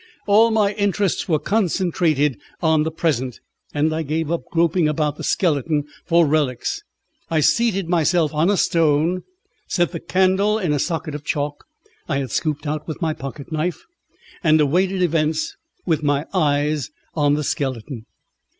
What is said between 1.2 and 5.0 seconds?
were concentrated on the present, and I gave up groping